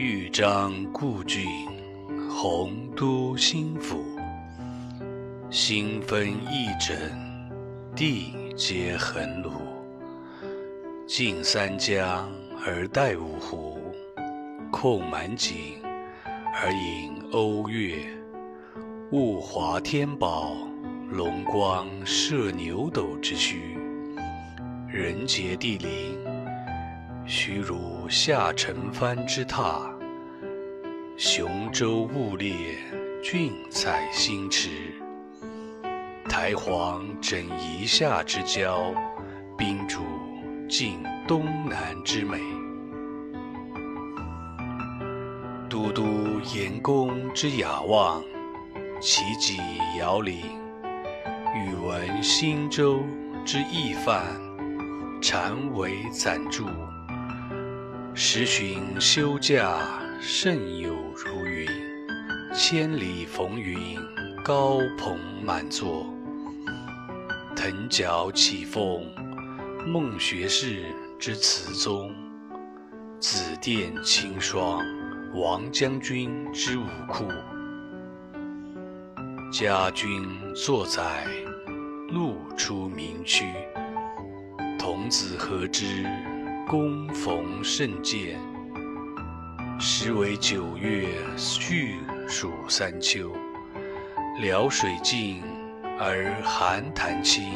[0.00, 1.44] 豫章故郡，
[2.30, 4.00] 洪都新府。
[5.50, 6.94] 星分翼轸，
[7.96, 9.50] 地接衡庐。
[11.04, 12.30] 尽三江
[12.64, 13.76] 而带五湖，
[14.70, 15.82] 控满井
[16.54, 17.96] 而引瓯越。
[19.10, 20.52] 物华天宝，
[21.10, 23.56] 龙光射牛斗之墟。
[24.88, 26.16] 人杰地灵，
[27.30, 29.82] 徐如下陈蕃之榻；
[31.18, 32.54] 雄州雾列，
[33.22, 34.70] 俊采星驰。
[36.26, 38.94] 台隍枕夷夏之交，
[39.58, 40.00] 宾主
[40.70, 42.40] 尽东南之美。
[45.68, 48.24] 都督阎公之雅望，
[49.02, 49.58] 齐己
[49.98, 50.36] 遥领；
[51.54, 53.02] 宇文新州
[53.44, 54.24] 之懿范。
[55.20, 56.64] 禅为暂住，
[58.20, 59.78] 十旬休假，
[60.20, 61.68] 甚有如云。
[62.52, 63.96] 千里逢云，
[64.44, 66.04] 高朋满座。
[67.54, 69.06] 腾角起凤，
[69.86, 70.82] 孟学士
[71.16, 72.10] 之词宗；
[73.20, 74.84] 紫殿青霜，
[75.32, 77.24] 王将军之武库。
[79.52, 81.24] 家君作宰，
[82.08, 83.44] 路出名区。
[84.76, 86.04] 童子何知，
[86.68, 88.38] 恭逢圣鉴。
[89.80, 91.96] 时为九月，序
[92.28, 93.34] 属三秋。
[94.42, 95.42] 辽水尽
[95.98, 97.54] 而寒潭清，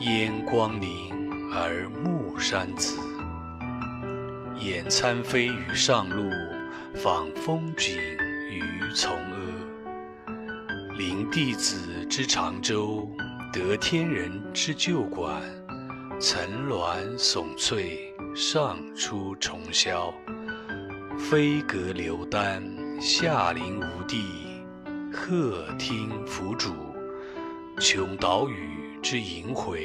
[0.00, 3.00] 烟光凝而暮山紫。
[4.58, 6.30] 俨参飞于上路，
[6.96, 7.96] 访风景
[8.50, 8.62] 于
[8.94, 10.36] 从阿。
[10.98, 13.10] 临帝子之长洲，
[13.50, 15.40] 得天人之旧馆。
[16.20, 20.12] 层峦耸翠，上出重霄；
[21.18, 22.62] 飞阁流丹，
[23.00, 24.24] 下临无地。
[25.12, 26.72] 鹤听凫渚，
[27.80, 29.84] 穷岛屿之萦回；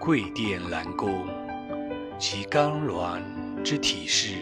[0.00, 1.28] 桂殿兰宫，
[2.18, 3.22] 及冈峦
[3.62, 4.34] 之体势。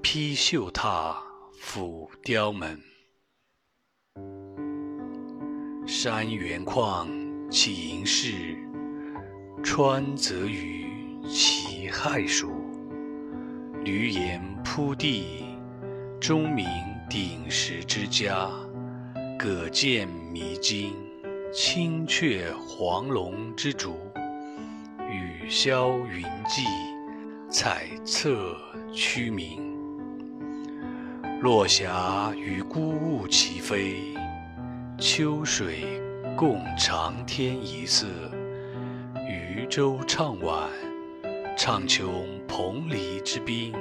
[0.00, 1.16] 披绣闼，
[1.58, 2.80] 俯雕门，
[5.84, 7.08] 山原旷，
[7.50, 8.56] 其营室。
[9.64, 10.83] 川泽鱼，
[11.26, 12.48] 其害属；
[13.82, 15.44] 闾阎扑地，
[16.20, 16.66] 钟鸣
[17.08, 18.48] 鼎食之家。
[19.38, 20.92] 葛见弥津，
[21.52, 23.92] 青雀黄龙之逐；
[25.10, 26.62] 雨霄云际，
[27.50, 28.56] 彩策
[28.92, 29.74] 区明。
[31.40, 34.14] 落霞与孤鹜齐飞，
[34.98, 36.00] 秋水
[36.36, 38.06] 共长天一色。
[39.26, 40.68] 渔舟唱晚，
[41.56, 43.72] 唱穷彭蠡之滨；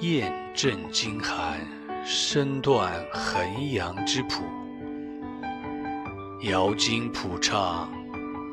[0.00, 1.60] 雁阵惊寒，
[2.04, 4.42] 声断衡阳之浦。
[6.42, 7.88] 瑶金浦畅，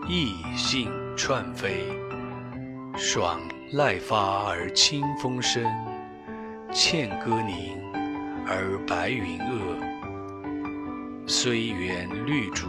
[0.07, 1.71] 逸兴串飞；
[2.95, 3.41] 爽
[3.73, 5.63] 籁发而清风生，
[6.71, 7.75] 茜歌凝
[8.45, 11.25] 而白云遏。
[11.27, 12.67] 虽园绿竹，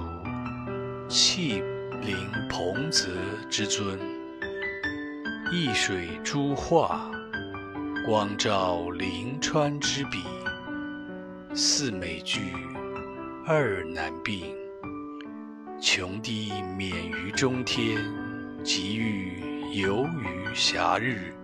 [1.09, 1.63] 气。
[2.05, 2.17] 临
[2.49, 3.13] 彭泽
[3.49, 3.97] 之尊，
[5.55, 7.11] 一水诸画，
[8.07, 10.23] 光照临川之笔。
[11.53, 12.55] 四美具，
[13.47, 14.47] 二难并。
[15.79, 18.03] 穷低免于中天，
[18.65, 19.43] 极欲
[19.75, 21.35] 游于暇日。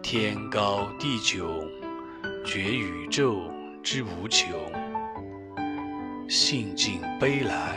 [0.00, 1.68] 天高地迥，
[2.44, 3.50] 觉宇宙
[3.82, 4.48] 之无穷。
[6.28, 7.74] 兴尽悲来。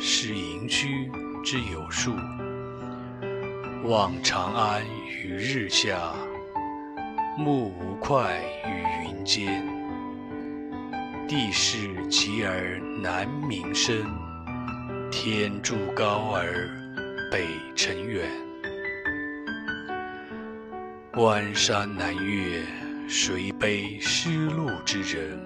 [0.00, 1.08] 是盈虚
[1.44, 2.12] 之有数，
[3.84, 4.82] 望长安
[5.22, 6.14] 于日下，
[7.36, 9.62] 目无快于云间。
[11.28, 14.06] 地势极而南溟深，
[15.10, 16.66] 天柱高而
[17.30, 18.26] 北辰远。
[21.12, 22.62] 关山难越，
[23.06, 25.38] 谁悲失路之人？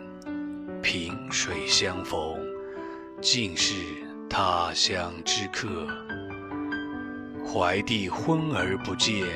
[0.81, 2.39] 萍水相逢，
[3.21, 3.75] 尽是。
[4.31, 5.89] 他乡之客，
[7.50, 9.27] 怀帝昏而不见，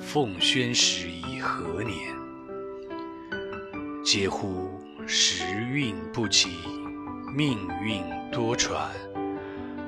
[0.00, 2.12] 奉宣时以何年？
[4.04, 4.68] 嗟乎！
[5.06, 6.48] 时运不济，
[7.36, 8.88] 命运多舛。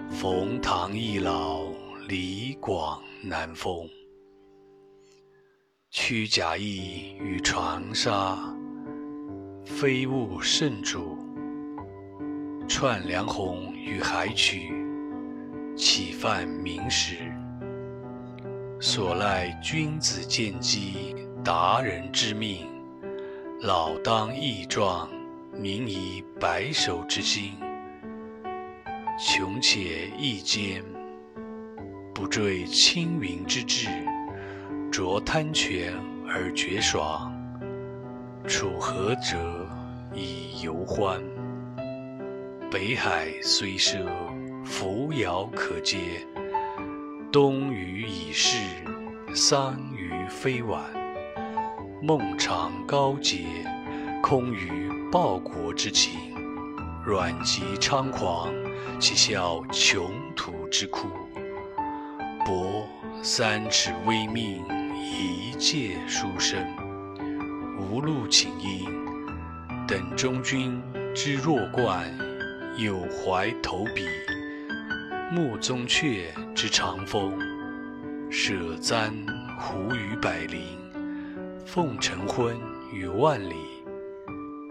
[0.09, 1.65] 冯唐易老，
[2.07, 3.89] 李广难封。
[5.91, 8.39] 屈贾谊与长沙，
[9.65, 11.19] 非物圣主。
[12.69, 14.73] 串梁鸿与海曲，
[15.77, 17.34] 岂犯明时？
[18.81, 22.67] 所赖君子见机，达人之命，
[23.63, 25.09] 老当益壮，
[25.53, 27.55] 民以白首之心。
[29.19, 30.85] 穷且益坚，
[32.13, 33.89] 不坠青云之志；
[34.93, 35.95] 濯贪泉
[36.27, 37.33] 而觉爽，
[38.47, 39.67] 处涸辙
[40.13, 41.23] 以犹欢。
[42.71, 44.05] 北海虽赊，
[44.65, 46.27] 扶摇可接；
[47.35, 48.59] 东隅已逝，
[49.35, 50.81] 桑榆非晚。
[52.01, 53.41] 孟尝高洁，
[54.23, 56.13] 空余报国之情；
[57.05, 58.55] 阮籍猖狂，
[59.01, 61.09] 岂效穷途之哭？
[62.47, 62.87] 博
[63.21, 64.65] 三尺微命，
[64.97, 66.65] 一介书生，
[67.81, 68.87] 无路请缨，
[69.89, 70.81] 等中军
[71.13, 72.17] 之弱冠。
[72.77, 74.05] 有怀投笔，
[75.35, 77.33] 穆宗悫之长风；
[78.31, 79.13] 舍簪
[79.59, 80.61] 胡于百龄，
[81.67, 82.57] 奉晨昏
[82.93, 83.57] 于万里。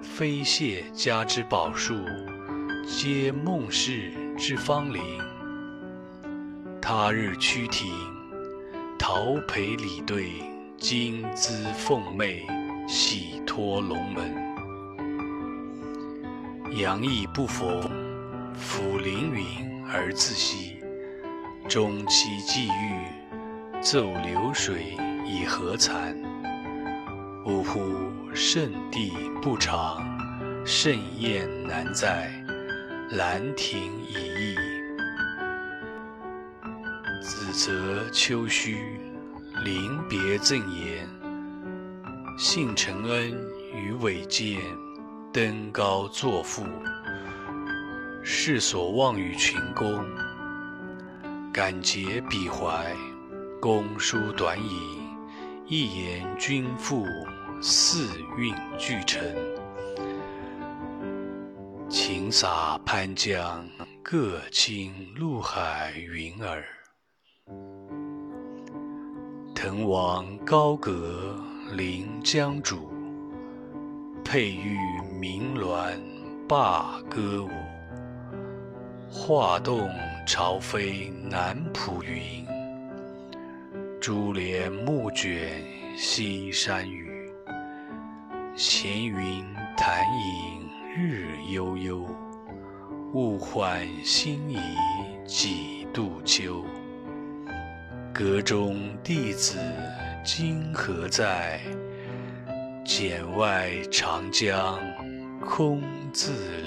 [0.02, 1.96] 飞谢家之宝树，
[2.88, 5.02] 皆孟氏之芳邻。
[6.82, 7.92] 他日趋庭，
[8.98, 10.32] 桃陪李对，
[10.78, 12.48] 金姿凤媚，
[12.88, 14.34] 喜托龙门。
[16.78, 17.82] 杨意不逢，
[18.56, 20.82] 抚凌云而自惜；
[21.70, 23.06] 终期际遇，
[23.80, 26.16] 奏流水以何惭？
[27.46, 27.80] 呜呼！
[28.34, 30.02] 圣地不长，
[30.66, 32.32] 盛宴难在，
[33.12, 34.56] 兰亭已佚。
[37.22, 38.78] 子则丘墟，
[39.64, 41.08] 临别赠言：
[42.40, 43.32] 幸承恩
[43.76, 44.58] 于伟饯。
[45.32, 46.64] 登高作赋，
[48.26, 50.02] 世所望与群公。
[51.52, 52.96] 感竭彼怀，
[53.60, 54.80] 公书短引，
[55.68, 57.06] 一言均赋，
[57.62, 59.22] 四韵俱成。
[61.90, 63.68] 晴洒潘江，
[64.02, 66.64] 各倾陆海云耳。
[69.54, 71.36] 滕王高阁
[71.74, 72.78] 临江渚。
[74.24, 74.78] 佩玉
[75.20, 76.00] 鸣鸾
[76.48, 77.50] 罢歌舞，
[79.16, 79.92] 画栋
[80.26, 82.44] 朝飞南浦云。
[84.02, 85.64] 珠帘暮卷
[85.96, 87.32] 西山雨，
[88.56, 89.46] 闲云
[89.78, 90.68] 潭影
[90.98, 92.08] 日悠悠。
[93.14, 94.58] 物换星移
[95.28, 96.66] 几度秋？
[98.12, 99.60] 阁中弟子
[100.26, 101.62] 今何在？
[102.84, 104.80] 简外长江
[105.40, 106.32] 空自
[106.62, 106.63] 流。